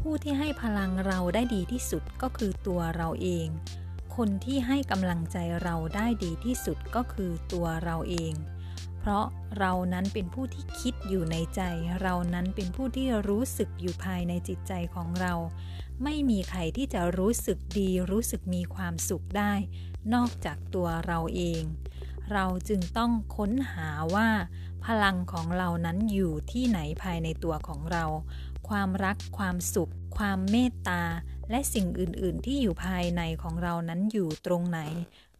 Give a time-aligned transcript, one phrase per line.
[0.00, 3.48] ผู้ที่ให้พลังเราได้ดีที่สุดก็คือตัวเราเอง
[4.16, 8.34] คนที่ให้กำลังใจเราได้ดีที่สุดก็คือตัวเราเอง
[8.98, 9.26] เพราะ
[9.58, 11.62] เรานั้นเป็นผู้ที่คิดอยู่ในใจ
[12.02, 15.34] เรานั้นเป็นผู้ที่รู้สึกอยู่ภายในจิตใจของเรา
[16.02, 19.52] ไม่มีใครที่จะรู้สึกดีรู้สึกมีความสุขได้
[20.14, 21.62] นอกจากตัวเราเอง
[22.32, 24.28] เราจึงต้องค้นหาว่า
[24.86, 28.04] พลังของเรานั้นอยู่ที่ไหนภายในตัวของเรา
[28.68, 31.02] ความรัก ความสุข ความเมตตา
[31.50, 34.80] และสิ่งอื่น ๆ ที่อยู่ภายในของเรานั้นอยู่ตรงไหน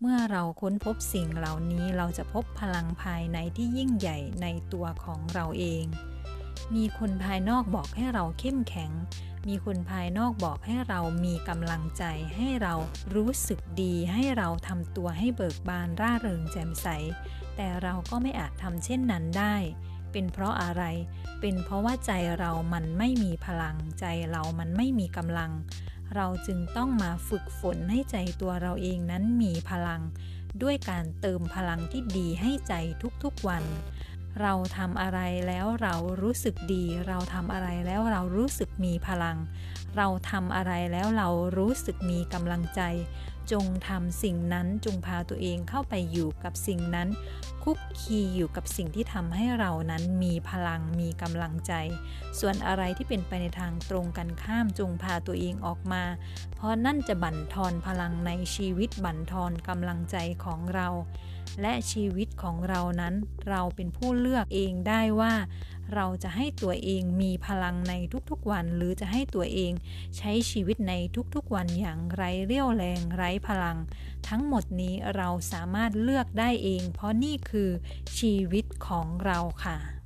[0.00, 5.84] เมื่อเราค้นพบสิ่งเหล่านี้เราจะพบพลังภายในที่ยิ่งใหญ่ในตัวของเราเอง
[6.74, 8.90] มีคนภายนอกบอกให้เราเข้มแข็ง
[9.48, 12.04] มีคนภายนอกบอกให้เรามีกำลังใจ
[12.36, 12.74] ให้เรา
[13.14, 16.86] รู้สึกดี ให้เราทำตัวให้เบิกบานร่าเริงแจ่มใส
[17.56, 19.56] แต่เราก็ไม่อาจทำเช่นนั้นได้
[20.12, 20.82] เป็นเพราะอะไร
[21.40, 25.52] เป็นเพราะว่าใจเรามันไม่มีพลัง ใจเรามันไม่มีกำลัง
[26.14, 30.00] เราจึงต้องมาฝึกฝนให้ใจตัวเราเองนั้นมีพลัง
[30.62, 32.74] ด้วยการเติมพลังที่ดีให้ใจ
[33.22, 33.64] ทุกๆวัน
[34.42, 39.36] เราทำอะไรแล้วเรารู้สึกดี เราทำอะไรแล้วเรารู้สึกมีพลัง
[39.96, 42.82] เราทำอะไรแล้วเรารู้สึกมีกำลังใจ
[43.52, 47.08] จงทำสิ่งนั้นจงพาตัวเองเข้าไปอยู่กับสิ่งนั้น
[47.62, 51.72] คุกคีอยู่กับสิ่งที่ทำให้เรานั้นมีพลังมีกำลังใจ
[52.38, 56.04] ส่วนอะไรที่เป็นไปในทางตรงกันข้ามจงพาตัวเองออกมา
[56.56, 60.88] เพราะนั่นจะบั่นทอนพลังในชีวิตบั่นทอนกำลังใจของเรา
[61.62, 63.14] และชีวิตของเรานั้น
[63.48, 65.32] เราเป็นผู้เลือกเองได้ว่า
[65.94, 67.94] เราจะให้ตัวเองมีพลังใน
[68.30, 69.72] ทุกๆวัน หรือจะให้ตัวเอง
[70.16, 70.94] ใช้ชีวิตใน
[71.34, 73.78] ทุกๆวันอย่างไร้เรี่ยวแรงไร้พลัง
[74.28, 77.70] ทั้งหมดนี้เราสามารถเลือกได้เอง เพราะนี่คือ
[78.18, 79.97] ชีวิตของเราค่ะ